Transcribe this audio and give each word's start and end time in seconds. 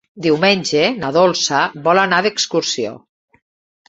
Diumenge 0.25 0.85
na 1.01 1.11
Dolça 1.17 1.59
vol 1.87 2.01
anar 2.05 2.21
d'excursió. 2.27 2.95